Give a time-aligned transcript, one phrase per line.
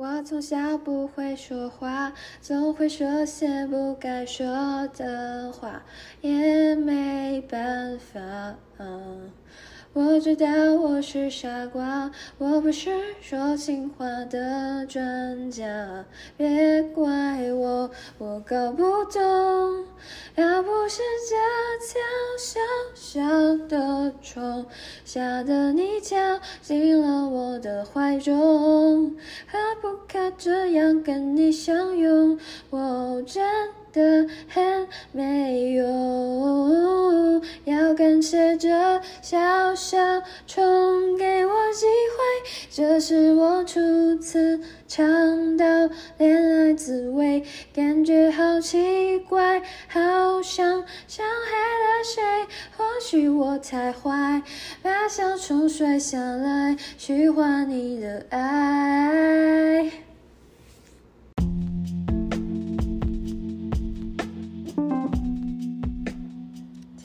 [0.00, 5.82] 我从小不会说话，总会说些不该说的话，
[6.20, 8.54] 也没办法。
[9.98, 12.08] 我知道我是傻瓜，
[12.38, 12.88] 我不是
[13.20, 16.04] 说情话的专家，
[16.36, 19.20] 别怪我，我搞不懂。
[20.36, 21.34] 要不是这
[21.88, 22.00] 条
[22.38, 22.60] 小
[22.94, 24.64] 小的虫
[25.04, 26.16] 吓得你跳
[26.62, 29.16] 进了我的怀中，
[29.48, 32.38] 何不可这样跟你相拥？
[32.70, 33.44] 我真。
[33.98, 38.68] 的很没用，要感谢这
[39.20, 39.98] 小小
[40.46, 42.22] 虫给我机会，
[42.70, 45.64] 这是我初次尝到
[46.16, 47.42] 恋爱滋味，
[47.74, 52.22] 感觉好奇怪，好像伤害了谁，
[52.76, 54.42] 或许我太坏，
[54.80, 60.07] 把小虫摔下来，去换你的爱。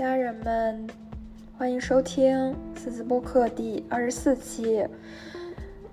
[0.04, 0.86] 家人们，
[1.58, 4.86] 欢迎收听四字播客第二十四期。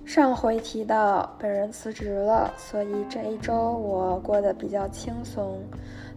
[0.05, 5.63] 上回提到本人辞职了，所以这一周我过得比较轻松。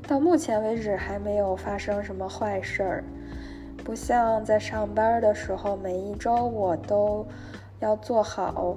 [0.07, 3.03] 到目前为止还没有发生什么坏事儿，
[3.83, 7.23] 不像在上班的时候，每一周我都
[7.79, 8.75] 要做好，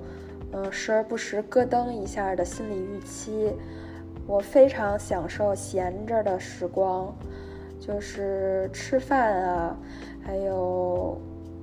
[0.53, 3.51] 嗯，时而不时咯噔一下的心理预期。
[4.27, 7.17] 我非常享受闲着的时光。
[7.79, 9.77] 就是吃饭啊，
[10.25, 11.21] 还有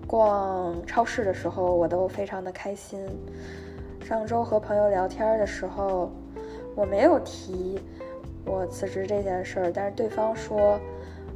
[0.08, 3.00] 逛超市的时候，我都非常的开心。
[4.04, 6.12] 上周和朋友聊天的时候，
[6.76, 7.80] 我没有提
[8.46, 10.80] 我辞职这件事儿，但是对方说，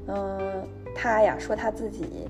[0.07, 2.27] 嗯，他呀说他自己，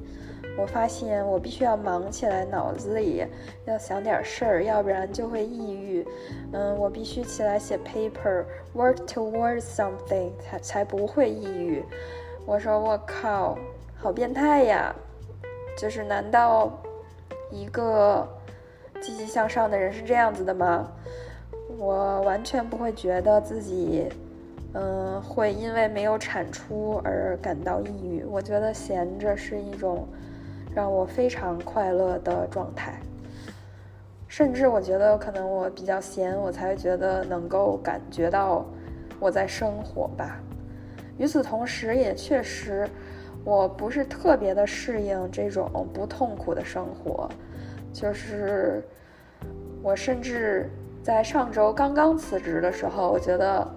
[0.57, 3.25] 我发现我必须要忙起来，脑子里
[3.65, 6.05] 要想点事儿，要不然就会抑郁。
[6.53, 11.83] 嗯，我必须起来写 paper，work towards something，才才不会抑郁。
[12.47, 13.57] 我说我靠，
[13.97, 14.95] 好变态呀！
[15.77, 16.71] 就是难道
[17.51, 18.25] 一个
[19.01, 20.89] 积极向上的人是这样子的吗？
[21.77, 24.07] 我完全不会觉得自己，
[24.75, 28.23] 嗯，会因为没有产出而感到抑郁。
[28.23, 30.07] 我觉得闲着是一种
[30.73, 32.97] 让我非常快乐的状态，
[34.25, 38.65] 甚至我觉得可能我比较闲，我才觉得能够感觉到
[39.19, 40.39] 我在生活吧。
[41.17, 42.87] 与此同时，也确实，
[43.43, 47.27] 我不是特别的适应这种不痛苦的生活。
[47.91, 48.83] 就是
[49.81, 50.69] 我甚至
[51.01, 53.67] 在上周刚刚辞职的时候，我觉得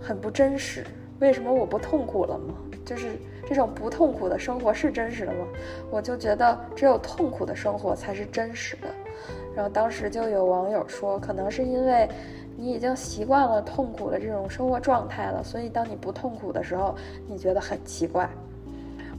[0.00, 0.84] 很不真实。
[1.20, 2.54] 为什么我不痛苦了吗？
[2.84, 3.12] 就是
[3.46, 5.46] 这种不痛苦的生活是真实的吗？
[5.90, 8.88] 我就觉得只有痛苦的生活才是真实的。
[9.56, 12.06] 然后当时就有网友说，可能是因为。
[12.56, 16.94] 你已经习惯了痛苦的这种生活状态了，所以当你不痛苦的时候，
[17.28, 18.28] 你觉得很奇怪。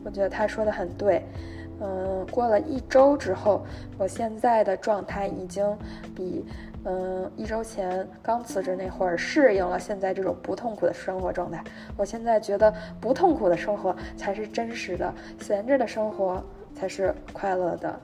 [0.03, 1.23] 我觉得他说的很对。
[1.81, 3.65] 嗯，过了一周之后，
[3.97, 5.77] 我现在的状态已经
[6.15, 6.45] 比
[6.85, 11.61] 嗯一周前刚辞职那会儿适应了现在这种不痛苦的生活状态。
[11.97, 16.41] 我现在觉得不痛苦的生活才是真实的，闲着的生活
[16.73, 17.99] 才是快乐的。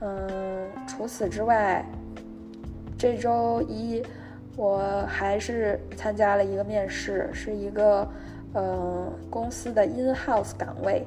[0.00, 1.84] 嗯，除此之外，
[2.96, 4.02] 这周一。
[4.58, 8.08] 我还是参加了一个面试，是一个，
[8.54, 11.04] 呃，公司的 in house 岗位，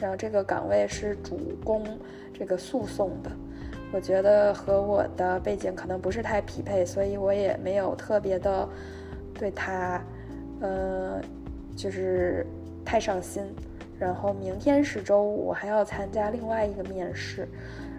[0.00, 1.84] 然后这个岗位是主攻
[2.32, 3.30] 这个诉讼的，
[3.92, 8.68] 我觉得和我的背景可能不是太匹配，所以我也没有特别的
[9.34, 10.00] 对他，
[10.60, 11.20] 呃，
[11.74, 12.46] 就是
[12.84, 13.42] 太上心。
[13.98, 17.48] 然后明天是周五，我还要参加另外一个面试，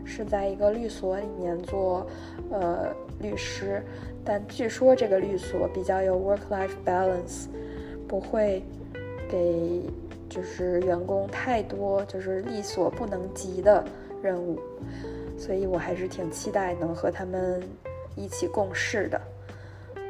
[0.05, 2.05] 是在一个律所里面做，
[2.51, 3.81] 呃，律师。
[4.25, 7.47] 但据说这个律所比较有 work-life balance，
[8.07, 8.63] 不会
[9.29, 9.81] 给
[10.29, 13.83] 就是员工太多就是力所不能及的
[14.21, 14.59] 任务，
[15.37, 17.61] 所以我还是挺期待能和他们
[18.15, 19.21] 一起共事的。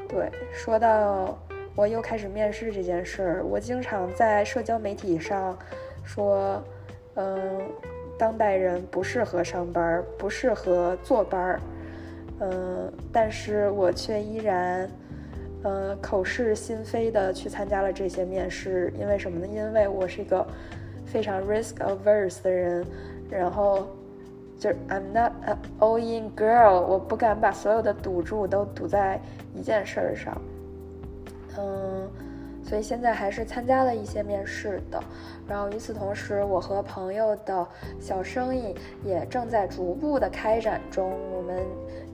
[0.07, 1.35] 对，说到
[1.75, 5.57] 我又开始面试这件事儿，我经常在社交媒体上
[6.03, 6.63] 说，
[7.15, 7.61] 嗯，
[8.23, 11.59] 当代人不适合上班，不适合坐班儿。
[12.39, 14.89] 嗯，但是我却依然，
[15.61, 19.45] 呃，口是心非的去参加了这些面试，因为什么呢？
[19.45, 20.47] 因为我是一个
[21.05, 22.85] 非常 risk averse 的人，
[23.29, 23.89] 然后
[24.57, 29.19] 就是 I'm not a all in girl，我不敢把所有的赌注都赌在
[29.53, 30.41] 一件事儿上，
[31.57, 32.09] 嗯。
[32.73, 34.99] 所以现在还是参加了一些面试的。
[35.47, 37.67] 然后与此同时，我和朋友的
[37.99, 38.73] 小生意
[39.05, 41.13] 也正在逐步的开展中。
[41.31, 41.61] 我们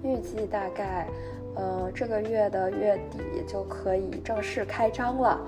[0.04, 1.08] 预计大概，
[1.56, 5.40] 嗯，这个月的月底就可以正式开张了。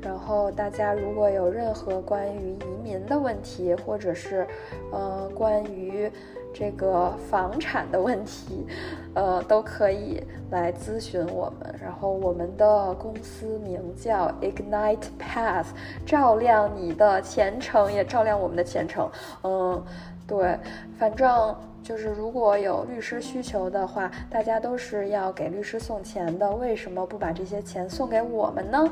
[0.00, 4.46] 然后大家如果有任何关于移民的问题，或者是，
[4.92, 6.08] 呃，关于
[6.52, 8.66] 这个房产的问题，
[9.14, 11.74] 呃，都可以来咨询我们。
[11.82, 15.66] 然后我们的公司名叫 Ignite Path，
[16.04, 19.10] 照亮你的前程，也照亮我们的前程。
[19.42, 19.82] 嗯，
[20.26, 20.58] 对，
[20.98, 28.88] 反正就是如果有律师需求的话，大家都是要给律师送钱的，为什么不把这些钱送给我们呢？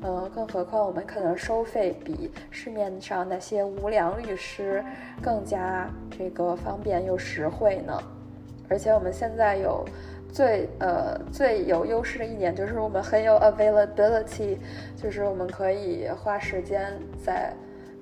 [0.00, 4.84] 呃，更何况我们可能收费比市面上那些无良律师
[5.20, 8.00] 更加这个方便又实惠呢。
[8.68, 9.84] 而且我们现在有
[10.32, 14.56] 最呃最有优势的一点就是我们很有 availability，
[14.96, 16.92] 就是我们可以花时间
[17.24, 17.52] 在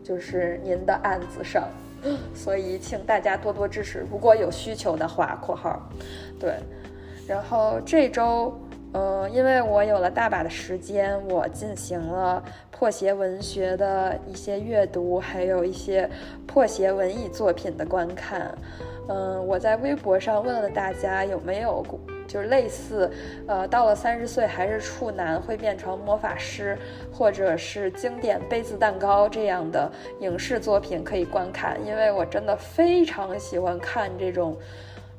[0.04, 1.66] 就是您的案子上，
[2.34, 4.04] 所以请大家多多支持。
[4.10, 5.88] 如果有需求的话（括号），
[6.38, 6.56] 对，
[7.26, 8.54] 然后这周。
[8.92, 16.08] 嗯，因为我有了大把的时间，我进行了破鞋文学的一些阅读，还有一些
[16.46, 18.56] 破鞋文艺作品的观看。
[19.08, 21.84] 嗯，我在微博上问了大家有没有
[22.26, 23.10] 就是类似，
[23.46, 26.76] 呃，到了三十岁还是处男会变成魔法师，
[27.12, 34.56] 或者是经典杯子蛋糕这样的影视作品可以观看，因为我真的非常喜欢看这种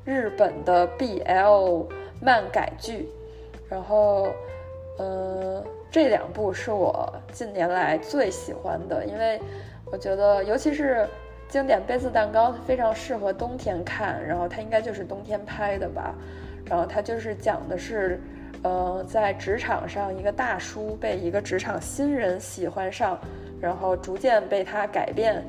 [0.04, 1.86] 日本的 BL
[2.20, 3.08] 漫改剧。
[3.68, 4.28] 然后，
[4.98, 9.38] 嗯，这两部是我近年来最喜欢的，因为
[9.84, 11.06] 我觉得，尤其是
[11.48, 14.26] 经典杯子蛋糕，非常适合冬天看。
[14.26, 16.14] 然后它应该就是冬天拍的吧。
[16.64, 18.18] 然后它就是讲的是，
[18.62, 23.18] 呃，在职场上一个大叔被一个职场新人喜欢上，
[23.60, 25.44] 然后逐渐被他改变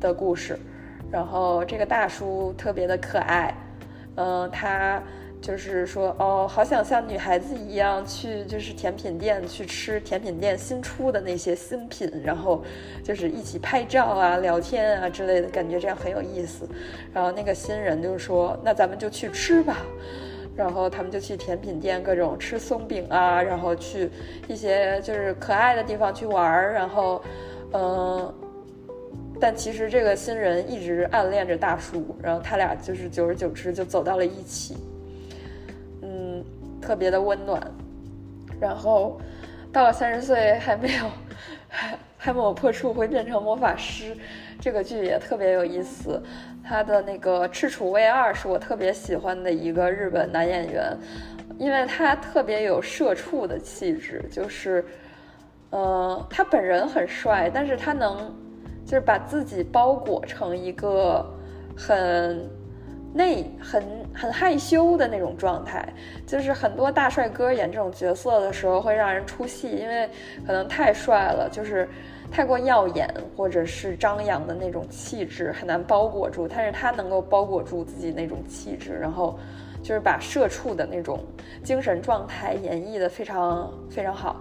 [0.00, 0.58] 的故事。
[1.10, 3.54] 然后这个大叔特别的可爱，
[4.16, 5.00] 嗯，他。
[5.40, 12.62] 就是说，哦，好想像女孩子一样去，就是甜品店去吃甜品店新出的那些新品，然后
[13.02, 16.68] 就是一起拍照啊、聊天啊之类的，感觉这样很有意思。
[17.12, 19.78] 然后那个新人就说：“那咱们就去吃吧。”
[20.54, 24.10] 然后他们就去甜品店各种吃松饼啊，然后去
[24.46, 26.74] 一些就是可爱的地方去玩儿。
[26.74, 27.22] 然后，
[27.72, 28.34] 嗯，
[29.40, 34.76] 但其实这个新人一直暗恋着大叔，然后他俩就是久而久之就走到了一起。
[36.80, 37.60] 特别的温暖，
[38.60, 39.20] 然后
[39.72, 41.04] 到了三十岁还没有
[41.68, 44.16] 还还没有破处会变成魔法师，
[44.60, 46.22] 这个剧也特别有意思。
[46.62, 50.96] 他的那个赤楚卫二是我特别喜欢的一个日本男演员，
[51.58, 54.84] 因为他特别有社畜的气质，就是，
[55.70, 58.34] 呃，他本人很帅，但是他能
[58.84, 61.24] 就是把自己包裹成一个
[61.76, 62.48] 很。
[63.12, 63.82] 内很
[64.14, 65.86] 很害羞的那种状态，
[66.26, 70.08] 就是很多大帅哥演这种角色的时候会让人出戏，因为
[70.46, 71.88] 可能太帅了，就是
[72.30, 79.38] 太过耀眼或者是张扬的那种气质很难包裹住，但是他能够包裹住自己那种气质，然后
[79.82, 81.18] 就是把社畜的那种
[81.62, 84.40] 精神状态演绎的非常非常好，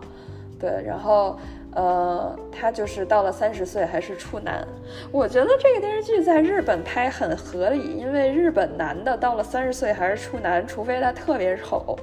[0.60, 1.40] 对，然后。
[1.76, 4.68] 呃，他就是到了三十岁还是处男，
[5.12, 11.96] 我觉得这个电视剧在日本拍很合理，因为日本男的到了三十岁还是处男，除非他特别丑，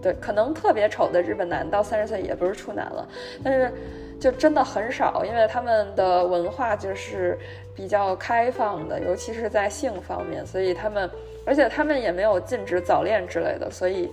[0.00, 3.06] 对，可能特别丑的日本男到三十岁也不是处男了，
[3.44, 3.70] 但是
[4.18, 7.38] 就真的很少，因为他们的文化就是
[7.76, 11.08] 比较开放的，尤其是在性方面，所以他们，
[11.44, 14.10] 而且他们也没有禁止早恋之类的，所以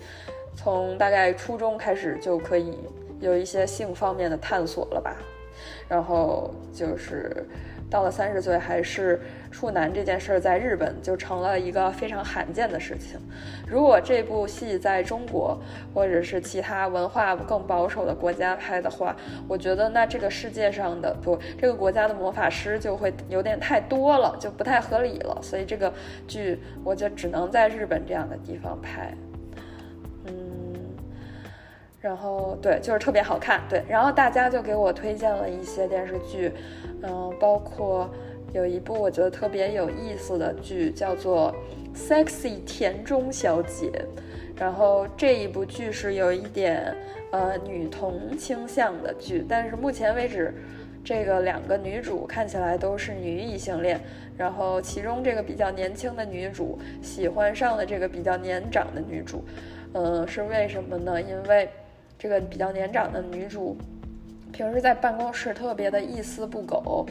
[0.55, 2.77] 从大概初中开始就可以。
[3.19, 5.15] 有一些性方面的探索了吧，
[5.87, 7.45] 然后就是
[7.89, 9.19] 到了三十岁还是
[9.51, 13.19] 处男这件事儿，在日本就成了一个非常罕见的事情。
[13.67, 15.59] 如果这部戏在中国
[15.93, 19.15] 或者是其他文化更保守的国家拍的话，
[19.47, 25.37] 我觉得那这个世界上的不，这个国家的魔法师就会有点太多了，就不太合理了。
[25.41, 25.91] 所以这个
[26.27, 29.13] 剧我就只能在日本这样的地方拍。
[32.01, 33.61] 然后对，就是特别好看。
[33.69, 36.51] 对，然后大家就给我推荐了一些电视剧，
[37.03, 38.09] 嗯，包括
[38.53, 41.53] 有一部我觉得特别有意思的剧，叫做
[41.97, 43.87] 《Sexy 田中小姐》。
[44.57, 46.93] 然后这一部剧是有一点
[47.31, 50.53] 呃女同倾向的剧，但是目前为止，
[51.03, 53.99] 这个两个女主看起来都是女异性恋。
[54.37, 59.43] 然后其中这个比较年轻的女主喜欢上了这个比较年长的女主，
[59.93, 61.21] 嗯，是为什么呢？
[61.21, 61.69] 因为
[62.19, 63.77] 这个比较年长的女主，
[64.51, 67.05] 平时在办公室特别的一丝不苟，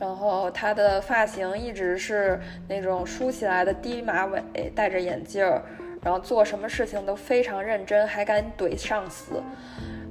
[0.00, 4.42] 然后她的发型一直是那种梳起来的低马尾，
[4.74, 5.62] 戴着眼镜儿，
[6.02, 9.40] 然后做什么事情都非常认真，还敢怼上司。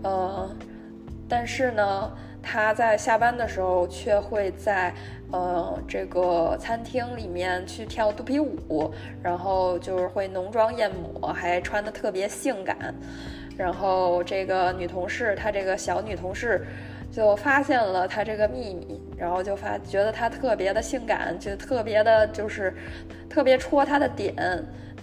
[0.02, 0.50] 呃，
[1.28, 2.12] 但是呢，
[2.42, 4.94] 他在下班的时候却会在
[5.34, 8.90] 呃这个餐厅里面去跳肚皮舞，
[9.22, 12.96] 然后就是会浓妆艳抹，还穿的特别性感。
[13.58, 16.66] 然后这个女同事，她这个小女同事
[17.12, 22.74] 就发现了她这个秘密，然后就发觉得她特别的性感，就特别的就是
[23.30, 24.36] 特别戳她的点，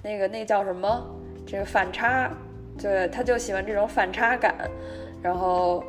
[0.03, 1.05] 那个那叫什么？
[1.47, 2.31] 这个反差，
[2.81, 4.55] 对，她就喜欢这种反差感，
[5.21, 5.83] 然后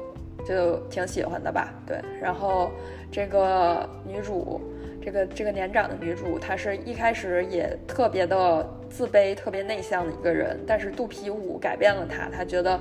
[0.48, 1.74] 就挺喜欢的吧？
[1.86, 2.72] 对，然后
[3.12, 4.60] 这个女主。
[5.06, 12.28] 这个这个年长的女主，她是一开始也特别的自卑、特别内向的一个人，但是肚皮舞改变了她。
[12.36, 12.80] 她觉得，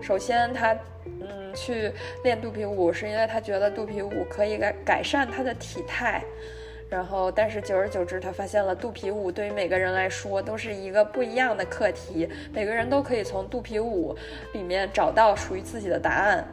[0.00, 0.72] 首先她
[1.04, 1.90] 嗯去
[2.22, 6.22] 练肚皮舞，是因为她觉得肚皮舞可以改改善她的体态。
[6.88, 14.16] 然后，但是久而久之，她发现了肚皮舞对于每个人来说都是一个不一样的课题，每个人都可以从肚皮舞
[14.52, 16.46] 里面找到属于自己的答案。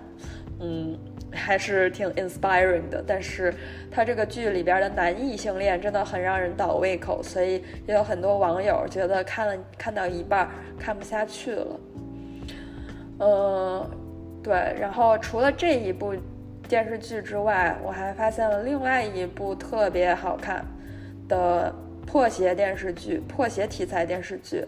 [0.60, 1.00] 嗯。
[1.36, 3.52] 还是挺 inspiring 的，但是
[3.90, 11.80] 他这个剧里边的男异性恋真的很让人倒胃口，所以也有很多网友觉得看了看到一半看不下去了。
[13.18, 13.90] 嗯，
[14.44, 16.14] 对，然后除了这一部
[16.70, 20.64] 电视剧之外，我还发现了另外一部特别好看
[21.28, 21.74] 的
[22.06, 24.64] 破鞋电视剧，破鞋题材电视剧。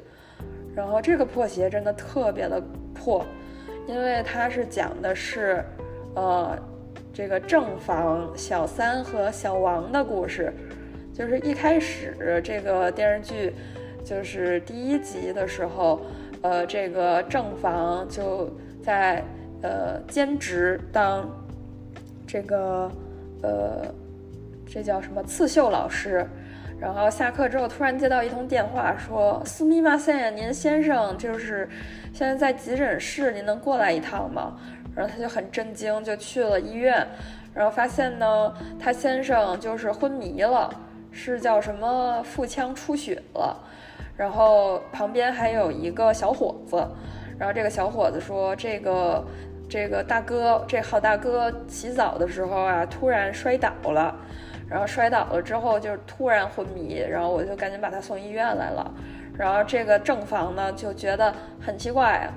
[0.75, 2.59] 然后这个破鞋真的特别的
[2.91, 3.23] 破，
[3.87, 5.63] 因为它是讲的是。
[6.17, 6.57] 呃，
[7.13, 10.53] 这个正房小三和小王的故事，
[11.13, 13.53] 就是一开始这个电视剧，
[14.01, 15.99] 就是第一集的时候，
[16.41, 18.49] 呃，这个正房就
[18.81, 19.21] 在
[19.61, 21.29] 呃兼职当
[22.25, 22.89] 这个
[23.43, 23.93] 呃
[24.65, 26.25] 这叫什么刺绣老师，
[26.85, 31.67] 然后下课之后突然接到一通电话，说斯密马森，您先生就是
[32.13, 34.55] 现在在急诊室，您能过来一趟吗？
[34.95, 37.03] 然后他就很震惊，就去了医院，
[37.55, 40.69] 然后发现呢，他先生就是昏迷了，
[41.09, 43.59] 是叫什么腹腔出血了，
[44.15, 46.87] 然后旁边还有一个小伙子，
[47.39, 49.25] 然后这个小伙子说，这个
[49.67, 54.15] 这个大哥，这好大哥洗澡的时候啊，突然摔倒了，
[54.69, 58.91] 然后摔倒了之后就突然昏迷，然后我就赶紧把他送医院来了，
[59.37, 62.29] 然后这个正房呢就觉得很奇怪。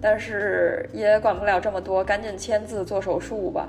[0.00, 3.66] 但是也管不了这么多，赶紧签字做手术吧。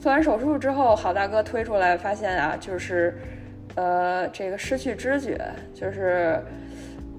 [0.00, 3.14] 做完手术之后，好大哥推出来发现啊，就是，
[3.74, 5.38] 呃，这个失去知觉，
[5.74, 6.40] 就是，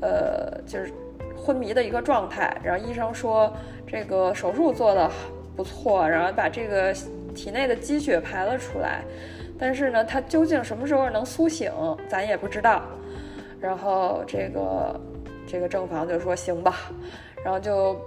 [0.01, 0.91] 呃，就是
[1.37, 2.57] 昏迷的一个状态。
[2.63, 3.53] 然后医生说
[3.85, 5.11] 这个手术做的
[5.55, 6.91] 不错，然后把这个
[7.35, 9.03] 体内的积血排了出来。
[9.59, 11.71] 但是呢，他究竟什么时候能苏醒，
[12.07, 12.81] 咱也不知道。
[13.61, 14.99] 然后这个
[15.47, 16.75] 这个正房就说行吧，
[17.43, 17.99] 然后就。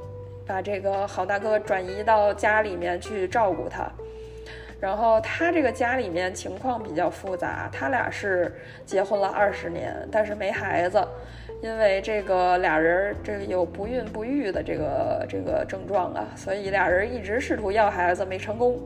[0.48, 3.86] 把这个好大哥转移到家里面去照顾他，
[4.80, 11.06] 然后他这个家里面情况比较复杂，他俩是结婚了二十年，但是没孩子，
[11.60, 18.80] 因为这个俩人这个有不孕不育的这个这个症状啊，所以俩人一直试图要孩子没成功。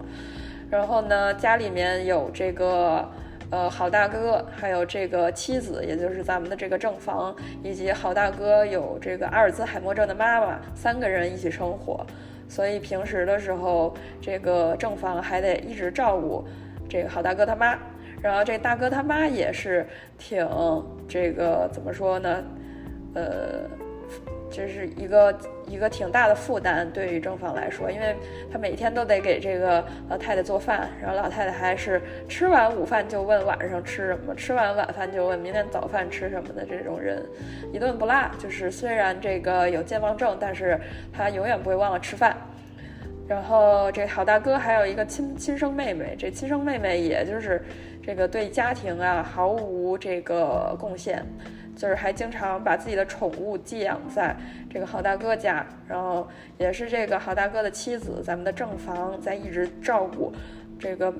[0.72, 3.06] 然后呢，家里面有这个。
[3.52, 12.06] 呃，好大哥，还有这个妻子，也就是咱们的这个正房，以及好大哥有这个阿尔兹海默症的妈妈，三个人一起生活，
[12.48, 16.42] 所以平时的时候，这个正房还得一直照顾
[16.88, 17.76] 这个好大哥他妈，
[18.22, 19.86] 然后这大哥他妈也是
[20.16, 20.48] 挺
[21.06, 22.42] 这个怎么说呢？
[23.12, 23.68] 呃。
[24.52, 25.34] 这是一个
[25.66, 28.14] 一个挺大的负担，对于正房来说，因为
[28.52, 37.24] 他每天都得给这个老太太做饭，然后老太太还是吃完午饭就问晚上吃什么，吃完晚饭就问明天早饭吃什么的这种人，
[37.72, 38.30] 一顿不落。
[38.38, 40.78] 就是虽然这个有健忘症，但是
[41.12, 42.36] 他永远不会忘了吃饭。
[43.26, 47.62] 然后这好大哥还有一个亲亲生妹妹，这亲生妹妹也就是
[48.04, 51.24] 这个对家庭啊毫无这个贡献。
[51.74, 54.36] 就是还经常把自己的宠物寄养在
[54.70, 60.32] 这个好大哥家，然后也是这个好大哥的妻子，咱们的正房在一直照顾
[60.78, 61.14] 这个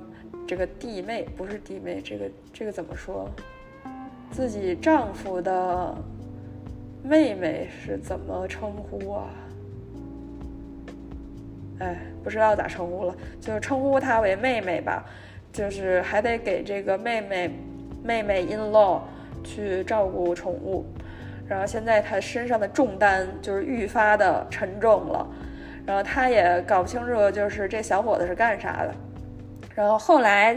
[0.47, 3.28] 这个弟妹，不是弟妹，这个这个怎么说？
[4.30, 5.94] 自己丈夫的
[7.02, 9.28] 妹妹是怎么称呼啊？
[11.80, 15.04] 哎，不知道咋称呼了，就称呼她为妹妹吧。
[15.52, 17.50] 就是还得给这个妹妹
[18.02, 19.02] 妹妹 in law。
[19.42, 20.84] 去照顾宠物，
[21.46, 25.26] 然后现在他身上的重担就是愈发的沉重了，
[25.87, 28.94] 然后他也搞不清楚就是这小伙子是干啥的。
[29.75, 30.56] 然后后来，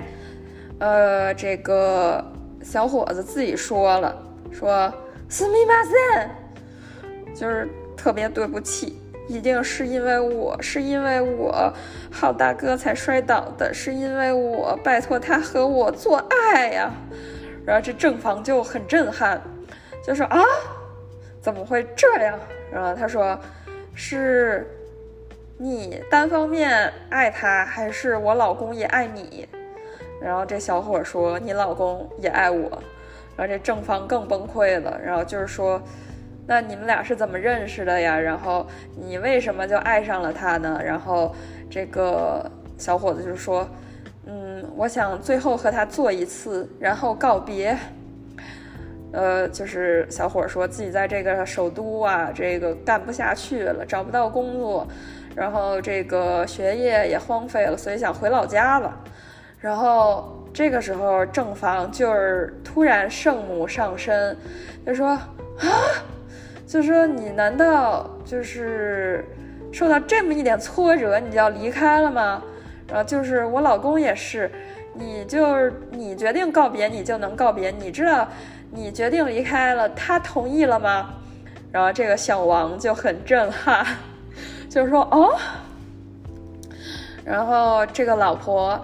[0.79, 2.23] 呃，这个
[2.61, 4.15] 小伙子自己说了，
[4.51, 4.93] 说
[5.29, 6.29] 斯密马森，
[7.33, 9.01] 就是特别对不起。
[9.27, 11.73] 一定是因为我是因为我
[12.11, 16.91] 好大哥才摔倒的，是因为我拜托他和我做爱呀。
[17.65, 19.41] 然后这正房就很震撼，
[20.03, 20.39] 就说啊，
[21.41, 22.39] 怎么会这样？
[22.71, 23.39] 然后他说，
[23.93, 24.67] 是
[25.57, 29.47] 你单方面爱他，还是我老公也爱你？
[30.21, 32.69] 然后这小伙说，你老公也爱我。
[33.37, 35.81] 然后这正方更崩溃了，然后就是说。
[36.47, 38.19] 那你们俩是怎么认识的呀？
[38.19, 40.79] 然后你为什么就爱上了他呢？
[40.85, 41.35] 然后
[41.71, 43.67] 这个小伙子就说
[44.25, 47.77] ：“嗯，我想最后和他做一次，然后告别。”
[49.13, 54.85] 呃，就是小伙说自己在这个首都啊，这个干不下去了，找不到工作，
[55.33, 58.93] 然后这个学业也荒废了，所以想回老家了。
[59.61, 64.35] 然后这个时候正房就是突然圣母上身，
[64.85, 65.21] 就说：“啊！”
[66.67, 69.23] 就说你难道就是
[69.71, 72.43] 受到这么一点挫折，你就要离开了吗？
[72.87, 74.51] 然后就是我老公也是，
[74.93, 77.71] 你就你决定告别，你就能告别。
[77.71, 78.27] 你知道
[78.71, 81.15] 你决定离开了，他同意了吗？
[81.71, 83.85] 然后这个小王就很震撼，
[84.69, 85.35] 就是说哦。
[87.25, 88.79] 然后这个老婆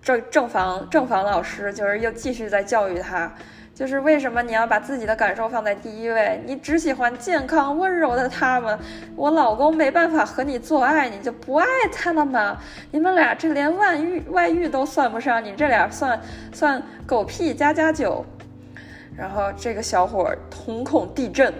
[0.00, 3.32] 正正房正房老师就是又继续在教育他。
[3.74, 6.40] 就是为什么你要把自己的感受放在第一位？
[6.46, 8.78] 你只喜欢健康温柔的他们？
[9.16, 12.56] 我老公没办法和你做爱，你就不爱他了吗？
[12.92, 16.20] 你们俩这连外遇外遇都算不上，你这俩算
[16.52, 18.24] 算狗屁加加酒。
[19.16, 21.52] 然后这个小伙瞳孔地震，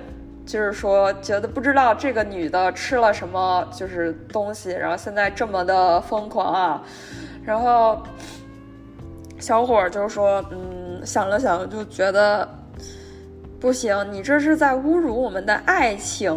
[0.47, 6.81] 就是说觉得不知道这个女的吃了什么就是东西，然后现在这么的疯狂啊。
[7.45, 8.01] 然后
[9.41, 10.84] 小伙就说，嗯。
[11.05, 12.49] 想了想，就觉得
[13.61, 16.37] 不行，你这是在侮辱我们的爱情。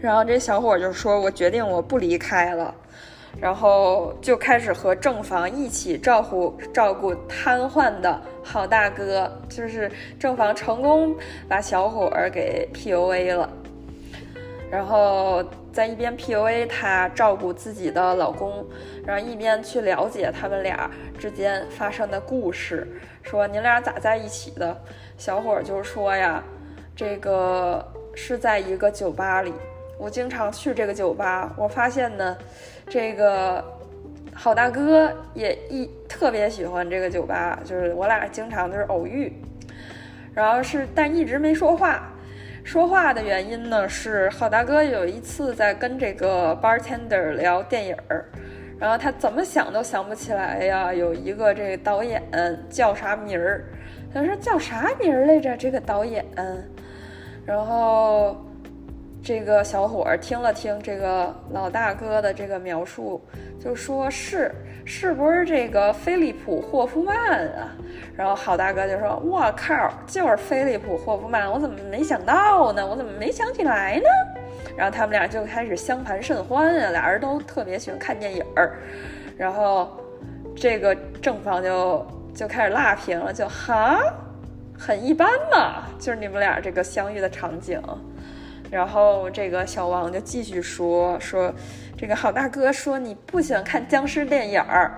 [0.00, 2.74] 然后这小伙就说：“我决定我不离开了。”
[3.40, 11.12] 然后就开始和正房一起照顾照顾瘫痪的好大哥，就是正房成功
[11.48, 13.50] 把小伙儿给 PUA 了。
[14.70, 15.42] 然后
[15.74, 18.64] 在一边 PUA 他照顾自己的老公，
[19.04, 22.86] 然后一边去了解他们俩之间发生的故事。
[23.24, 24.80] 说你俩咋在一起的？
[25.18, 26.40] 小伙就说呀，
[26.94, 27.84] 这个
[28.14, 29.52] 是在一个酒吧里，
[29.98, 31.52] 我经常去这个酒吧。
[31.56, 32.36] 我发现呢，
[32.88, 33.64] 这个
[34.32, 39.32] 好大哥也一特别喜欢这个酒吧，就是我俩经常就是偶遇。
[40.32, 42.12] 然后是但一直没说话，
[42.64, 48.24] 说话的原因呢是好大哥有一次在跟这个 bartender 聊电影儿。
[48.80, 52.22] 然后他怎么想都想不起来呀，有一个这个导演
[52.68, 53.64] 叫啥名儿？
[54.12, 55.56] 他说叫啥名儿来着？
[55.56, 56.24] 这个导演。
[57.46, 58.36] 然后
[59.24, 63.18] 这个小伙儿听了听这个老大哥的这个描述，
[63.58, 67.72] 就说是是不是这个菲利普霍夫曼啊？
[68.14, 72.86] 然后好大哥就说：“我靠，就是菲利普霍夫曼，我怎么没想到呢？
[72.86, 74.04] 我怎么没想起来呢？”
[74.76, 78.76] 然后他们俩就开始相谈甚欢啊，俩人都特别喜欢看电影儿。
[79.38, 79.90] 然后
[80.54, 83.98] 这个正方就就开始辣评了，就哈，
[84.78, 87.80] 很一般嘛，就是你们俩这个相遇的场景。
[88.74, 91.54] 然后这个小王就继续说说，
[91.96, 94.90] 这个好大哥说你不喜欢看僵尸电影儿，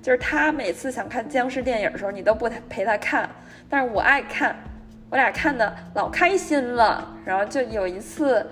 [0.00, 3.28] 就是他每次想看僵尸电影的时候，你都不陪他看，
[3.68, 4.54] 但是我爱看，
[5.10, 7.04] 我俩看的老开心了。
[7.24, 8.46] 然后就有一次。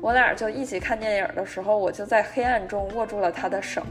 [0.00, 3.82] 我俩就一起看电影的时候，我就在黑暗中握住了他的手，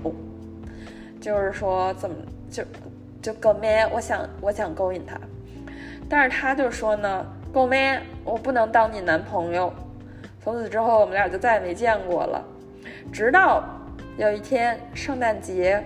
[1.20, 2.16] 就是说怎么
[2.52, 2.64] 就
[3.20, 5.20] 就狗妹，我想我想勾引他，
[6.08, 9.74] 但是他就说呢，狗妹，我不能当你男朋友。
[10.44, 12.44] 从此之后，我们俩就再也没见过了。
[13.14, 13.64] 直到
[14.18, 15.82] 有一天圣诞节，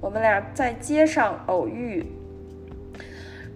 [0.00, 2.06] 我们俩在街上偶遇，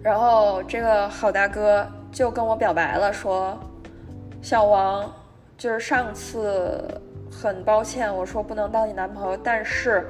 [0.03, 3.59] 然后这个好大哥就跟我表白了，说
[4.41, 5.11] 小王。
[5.57, 6.99] 就是上次
[7.31, 10.07] 很抱歉，我说不能当你男朋友，但是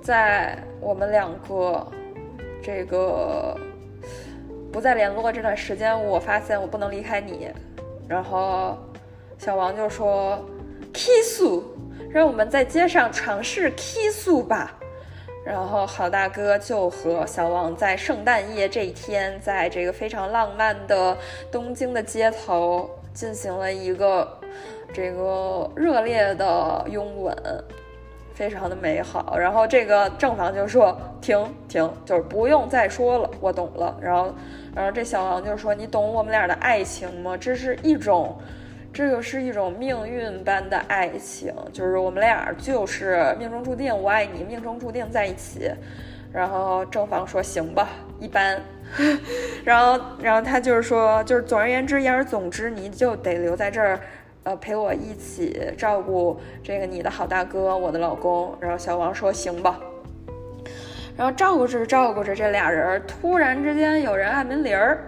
[0.00, 1.84] 在我们两个
[2.62, 3.58] 这个
[4.72, 7.50] 不再联络这段时间，我发现我不能离开你。
[8.06, 8.78] 然后
[9.38, 10.38] 小王就说
[10.92, 11.42] ：“kiss，
[12.10, 14.78] 让我们在街上尝试 kiss 吧。”
[15.44, 21.16] 然后好大哥就和小王在圣诞夜这一天，在这个非常浪漫的
[21.52, 22.88] 东京的街头。
[23.14, 24.40] 进行了一个
[24.92, 27.32] 这个热烈的拥吻，
[28.34, 29.38] 非常的美好。
[29.38, 34.34] 然后这个正房就说：“停停，就是不用再说了，我懂了。”然后，
[34.74, 37.36] 然后这小王就说：“你懂我们俩的爱情吗？
[37.36, 38.36] 这是一种。”
[38.94, 45.68] 这个是一种命运般的爱情，就是我们俩就是命中注定，我爱你，命中注定在一起。
[46.32, 47.88] 然后正房说行吧，
[48.20, 48.60] 一般。
[49.64, 53.98] 然后，然后他就是说，就是总而言之，言而总之，你就得留在这儿，
[54.44, 58.56] 呃，陪我一起照顾这个你的好大哥，我的老公。
[58.60, 59.80] 然后小王说行吧。
[61.16, 65.02] 然后照顾着照顾着，这俩人突然之间有人按门铃儿，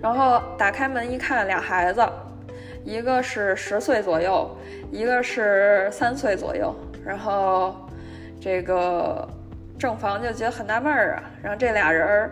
[0.00, 2.06] 然后打开门一看，俩孩子。
[2.84, 4.56] 一个是十岁左右，
[4.90, 7.76] 一个是三岁左右，然后
[8.40, 9.28] 这个
[9.78, 12.30] 正房就觉得很纳闷儿啊，然后这俩人儿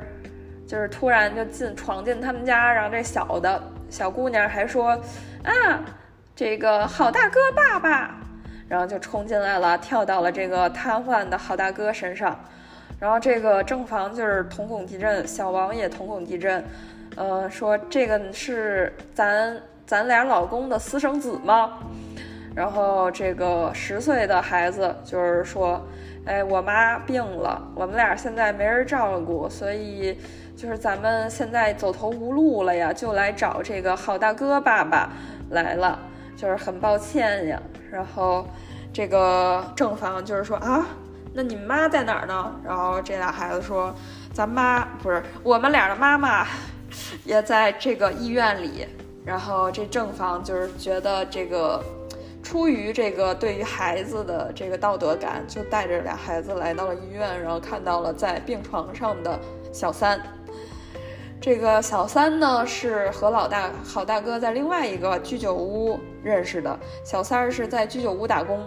[0.67, 4.99] 就是突然就进闯进他们家，然后这小的小姑娘还说
[5.45, 5.85] 啊，
[6.35, 8.19] 这个好大哥爸爸，
[8.67, 12.39] 然后就冲进来了，跳到了这个瘫痪的好大哥身上，
[12.99, 16.65] 然后这个正房就是瞳孔地震，小王也瞳孔地震，
[17.17, 19.55] 呃，说这个是咱。
[19.87, 21.75] 咱俩老公的私生子吗？
[22.57, 25.81] 然后这个十岁的孩子就是说，
[26.25, 30.19] 哎，我妈病了，我们俩现在没人照顾，所以
[30.57, 35.09] 就是咱们现在走投无路了呀，就来找这个好大哥爸爸
[35.51, 35.97] 来了，
[36.37, 37.63] 就是很抱歉呀。
[37.93, 38.45] 然后
[38.93, 40.85] 这个正房就是说啊，
[41.33, 42.53] 那你妈在哪儿呢？
[42.65, 43.95] 然后这俩孩子说，
[44.33, 46.45] 咱妈不是我们俩的妈妈，
[47.25, 48.89] 也在这个医院里。
[49.27, 51.83] 然后这正房就是觉得这个，
[52.45, 59.39] 出于这个对于孩子的这个道德感，就带着俩孩子来到了医院，然后看到了在病床上的
[59.73, 60.23] 小三。
[61.41, 68.61] 这个小三呢是和老大好大哥在另外一个居酒屋认识的，小三儿是在居酒屋打工。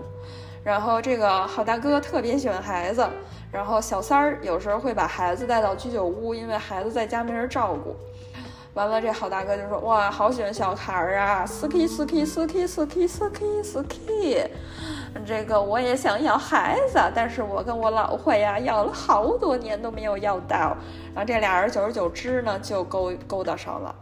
[0.62, 3.08] 然后这个好大哥特别喜欢孩子，
[3.50, 7.96] 然后小三儿有时候会把孩子带到居酒屋，因为孩子在家没人照顾。
[8.76, 14.48] 完了，这好大哥就说：“哇，好喜欢小孩儿啊，ski ski ski ski ski ski，
[15.26, 20.78] 这个我也想要孩子，但是我跟我老婆呀要了好多年都没有要到。
[21.14, 23.96] 然后这俩人久而久之呢就勾勾搭上了。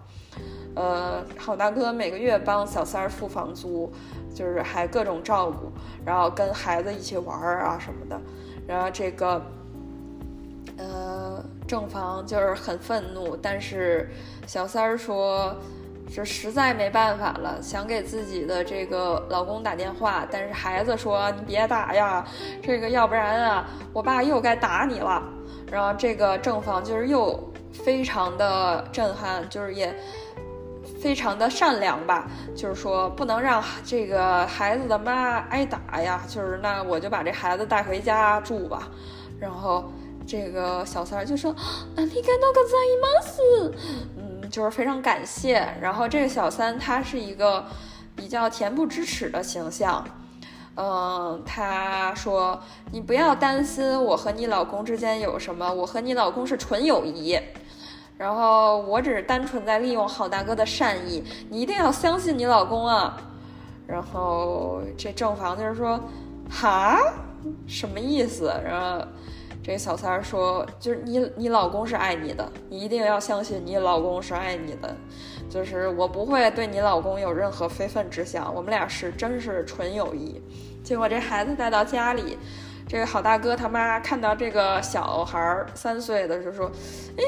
[0.76, 3.92] 呃，好大哥每个月帮小三儿付房租，
[4.36, 5.72] 就是还各种照顾，
[6.06, 8.22] 然后跟孩子一起玩儿啊什么的。
[8.68, 9.42] 然后这个，
[10.78, 14.10] 呃。”正房就是很愤怒，但是
[14.48, 15.54] 小三儿说，
[16.10, 22.26] 这实在没办法了，想给自己的这个老公打电话，但是孩子说你别打呀，
[22.64, 25.22] 这个要不然啊，我爸又该打你了。
[25.70, 27.38] 然后这个正房就是又
[27.74, 29.94] 非常的震撼，就是也
[31.02, 38.88] 非常的善良吧，就是说不能让这个孩子的妈挨打呀，就是那我就把这孩子带回家住吧，
[39.38, 39.92] 然后。
[40.28, 41.58] 这个小三儿就说：“啊，
[41.96, 43.08] 你感到个在意吗？
[43.26, 43.72] 是，
[44.18, 45.66] 嗯，就是非常感谢。
[45.80, 47.66] 然后这个小三他是一个
[48.14, 50.06] 比较恬不知耻的形象，
[50.76, 52.62] 嗯，他说
[52.92, 57.40] 你不要担心我和你老公之间有什么，我和你老公是纯友谊，
[58.18, 63.18] 然后我只是单纯在利用好大哥的善意，你一定要相信你老公啊。
[63.88, 65.98] 然后这正房就是说，
[66.50, 67.00] 哈，
[67.66, 68.54] 什么意思？
[68.66, 69.08] 然后。
[69.68, 74.96] 这个小三儿说：“就是你，你老公是爱你的，你一定要相信你老公是爱你的。
[75.50, 80.42] 就是我不会对你老公有任何非分之想，我们俩是真是纯友谊。”
[80.86, 82.38] 结果这孩子带到家里，
[82.88, 86.72] 这个好大哥他妈看到这个小孩儿三岁的就说
[87.20, 87.24] ：“哎，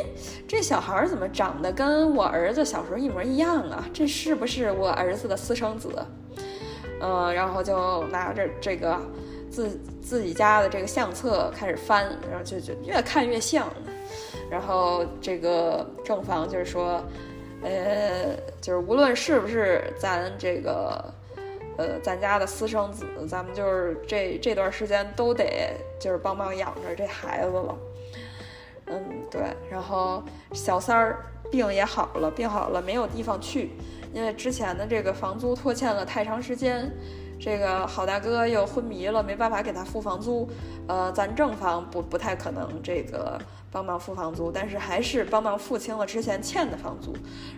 [0.47, 3.85] 这小孩儿怎么长得跟我儿子小时候一模一样啊？
[3.93, 5.89] 这是不是我儿子的私生子？”
[7.03, 8.97] 嗯，然后就拿着这个。
[9.49, 13.67] 自自己家的这个相册开始翻，然后就就越看越像。
[14.49, 17.03] 然后这个正房就是说，
[17.61, 21.13] 呃，就是无论是不是咱这个，
[21.77, 27.77] 呃，咱家的私生子，咱们就是这这段时间都得就是帮忙养着这孩子了。
[28.87, 29.41] 嗯，对。
[29.69, 33.71] 然后小三儿病也好了，病好了没有地方去，
[34.13, 36.91] 因为之前的这个房租拖欠了太长时间。
[37.39, 40.49] 这个好大哥又昏迷了，没办法给他付房租，
[40.87, 43.39] 呃，咱正房不不太可能这个
[43.71, 47.13] 帮忙付房租，但是还是帮忙付清了之前欠的房租，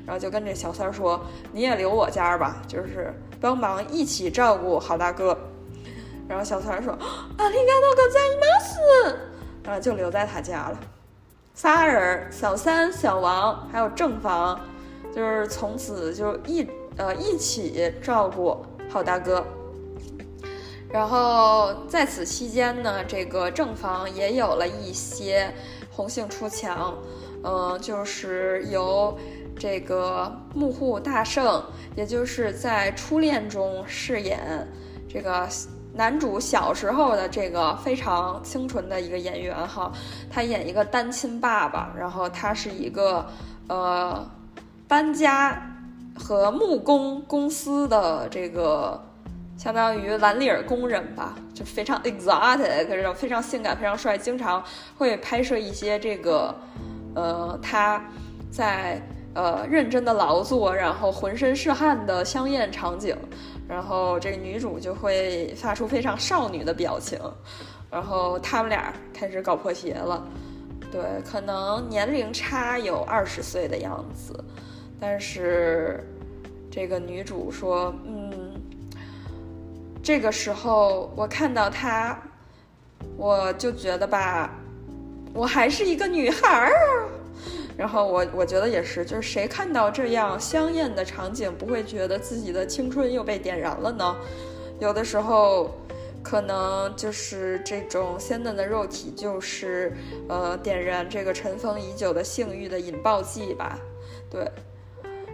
[0.06, 1.20] 然后就跟这小三儿说，
[1.52, 5.36] 你也留我家吧，就是帮忙一起照顾好大哥。
[6.28, 8.46] 然后小三儿说，啊，你干那个在吗？
[8.63, 9.20] 是，
[9.63, 10.80] 然后就留在他家了。
[11.56, 14.60] 仨人，小三、小王还有正房，
[15.13, 16.65] 就是从此就一
[16.98, 18.63] 呃一起照顾。
[18.88, 19.44] 好大哥。
[20.93, 25.54] 然后在此期间呢，这个正方也有了一些
[25.89, 26.93] 红杏出墙，
[27.43, 29.17] 嗯，就是由
[29.58, 31.63] 这个幕户大圣，
[31.95, 34.67] 也就是在初恋中饰演
[35.08, 35.47] 这个
[35.93, 39.89] 男主小时候的这个非常清纯的一个演员哈，
[40.30, 43.25] 他演一个单亲爸爸，然后他是一个
[43.69, 44.30] 呃
[44.89, 45.73] 搬家
[46.19, 49.01] 和木工公司的这个。
[49.62, 54.63] 相当于蓝领工人吧，就非常 exotic，这种非常性感、非常帅，经常
[54.97, 56.56] 会拍摄一些这个，
[57.13, 58.04] 呃，他
[58.50, 59.00] 在
[59.36, 63.15] 呃认真的劳作，然后浑身是汗的香艳场景，
[63.67, 67.19] 然后这个女主就会发出非常少女的表情，
[67.91, 70.28] 然后他们俩开始搞破鞋了，
[70.91, 74.43] 对，可能年龄差有二十岁的样子，
[75.00, 76.04] 但是
[76.71, 78.21] 这个女主说，嗯。
[80.04, 82.20] 这个时候，我看到他，
[83.18, 84.50] 我就觉得吧，
[85.34, 86.72] 我还是一个女孩儿。
[87.78, 94.16] 然后我我觉得也是，就是谁看到这样香艳的场景，不会觉得自己的青春又被点燃了呢？
[94.80, 95.72] 有的时候，
[96.24, 99.94] 可能就是这种鲜嫩的肉体，就是
[100.28, 103.80] 呃点燃这个尘封已久的性欲的引爆剂吧？
[104.30, 104.46] 对。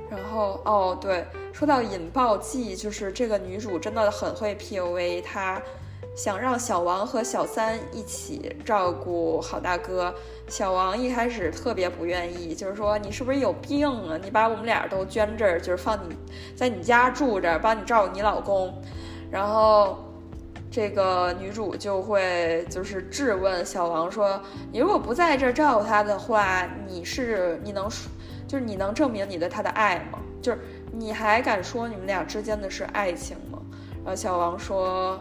[0.09, 5.61] 然后哦，对，说到引爆剂，就是这个女主真的很会 P U A，她
[6.15, 10.13] 想让小王和小三一起照顾好大哥。
[10.47, 14.17] 小王一开始特别不愿意，就是说你是不是有病啊？
[14.23, 16.15] 你把我们俩都捐这儿，就是放你
[16.55, 18.73] 在你家住着，帮你照顾你老公。
[19.29, 19.97] 然后
[20.71, 24.41] 这个女主就会就是质问小王说
[24.71, 27.89] ：“你如果不在这儿照顾他的话，你是你能？”
[28.47, 30.19] 就是你能证明你对他的爱吗？
[30.41, 30.60] 就是
[30.91, 33.60] 你还敢说你们俩之间的是爱情吗？
[34.05, 35.19] 然后小王说：“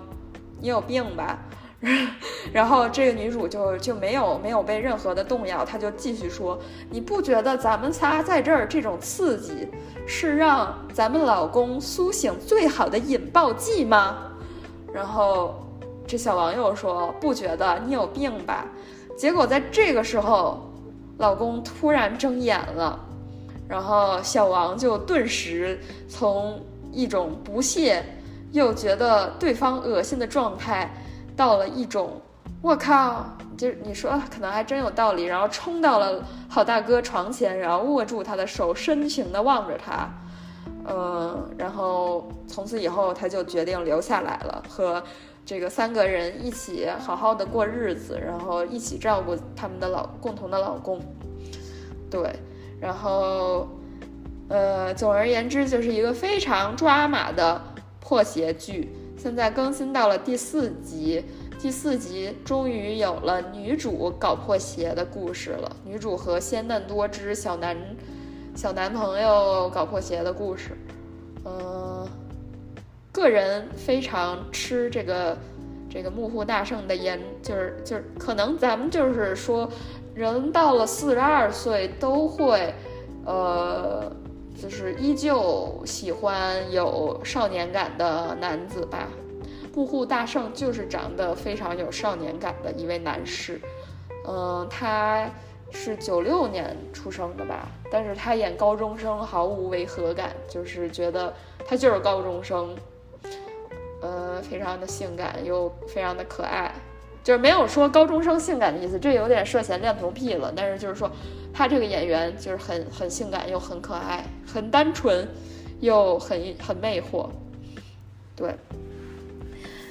[0.61, 1.39] 你有病吧？”
[2.53, 6.59] 然后这个女主就就没有没有被任何的动摇，她就继续说
[6.89, 9.69] ：“你不觉得咱们仨在这儿这种刺激
[10.07, 14.33] 是让咱们老公苏醒最好的引爆剂吗？”
[14.93, 15.55] 然后
[16.07, 18.67] 这小王又说：“不觉得，你有病吧？”
[19.19, 20.71] 结果在这个时候，
[21.19, 23.06] 老公突然睁眼了。
[23.69, 26.61] 然后小王就顿时从
[26.93, 28.05] 一种不屑
[28.53, 30.91] 又觉得对方恶心的状态，
[31.37, 32.21] 到了一种
[32.63, 33.27] 我靠，
[33.57, 35.25] 就是你说可能还真有道理。
[35.25, 40.09] 然后冲到了好大哥床前，然后握住他的手，深情地望着他。
[40.89, 45.03] 嗯，然后从此以后他就决定留下来了，和
[45.45, 51.01] 这个三个人一起好好的过日子，然后一起照顾他们的老共同的老公。
[52.09, 52.33] 对。
[52.79, 53.69] 然后，
[54.49, 57.61] 呃，总而言之，就是一个非常抓马的
[58.01, 58.93] 破鞋剧。
[59.17, 61.25] 现在更新到了第四集，
[61.59, 65.75] 第四集终于有了女主搞破鞋的故事了。
[65.85, 67.77] 女主和鲜嫩多汁小男
[68.55, 70.77] 小男朋友搞破鞋的故事。
[71.47, 72.07] 嗯，
[73.11, 75.37] 个人非常吃这个
[75.89, 79.69] 这个幕户大圣的颜，就是就是可能咱们就是说。
[80.17, 82.73] 人到了四十二岁都会，
[83.27, 84.11] 呃，
[84.59, 89.09] 就是依旧喜欢有少年感的男子吧。
[89.75, 93.61] 幕户大圣就是长得非常有少年感的一位男士，
[94.27, 95.29] 嗯，他
[95.71, 101.31] 是九六年出生的吧，但是他演高中生毫无违和感，就是觉得
[101.67, 102.75] 他就是高中生，
[104.01, 106.75] 呃，非常的性感又非常的可爱。
[107.27, 110.53] 就是没有说高中生性感的意思，这有点涉嫌恋童癖了。
[110.55, 111.11] 但是就是说，
[111.53, 115.27] 他这个演员就是很很性感又很可爱，很单纯，
[115.81, 117.29] 又很很魅惑。
[118.37, 118.55] 对，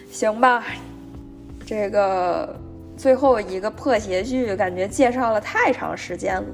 [0.10, 0.63] 行吧，
[1.65, 2.56] 这个
[2.95, 6.48] 最后一个破鞋剧，感觉介绍了太长时间了，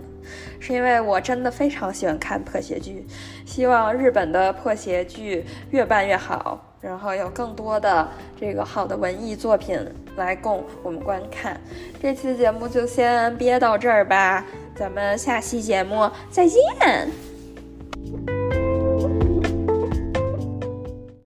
[0.60, 3.06] 是因为我真的非常喜欢看破鞋剧，
[3.46, 6.71] 希望日本的破鞋剧越办越好。
[6.82, 9.80] 然后有更多的这个好的文艺作品
[10.18, 11.60] 来供我们观看，
[12.02, 14.44] 这期节目就先憋到这儿吧，
[14.76, 16.62] 咱们下期节目再见。